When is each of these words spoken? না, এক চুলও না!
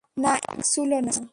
না, 0.17 0.31
এক 0.49 0.59
চুলও 0.65 0.99
না! 1.01 1.13